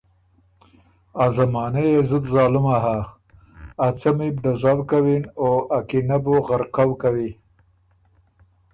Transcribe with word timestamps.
ا 1.23 1.25
زمانۀ 1.35 1.81
يې 1.91 2.01
زُت 2.09 2.25
ظالُمه 2.33 2.77
هۀ، 2.83 2.97
ا 3.85 3.87
څمی 3.99 4.29
بُو 4.35 4.39
ډزؤ 4.43 4.77
کوِن 4.89 5.23
او 5.39 5.49
ا 5.77 5.79
کینۀ 5.87 6.17
بُو 6.23 6.35
غرقؤ 6.47 6.91
کوی 7.01 7.29